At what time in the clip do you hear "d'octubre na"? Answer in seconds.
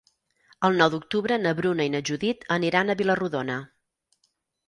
0.93-1.51